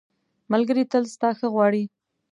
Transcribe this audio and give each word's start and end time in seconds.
ملګری 0.51 0.83
تل 0.91 1.03
ستا 1.13 1.29
ښه 1.37 1.47
غواړي. 1.53 1.83